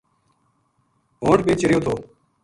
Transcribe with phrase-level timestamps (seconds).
[1.21, 1.93] ہونٹ بے چریو تھو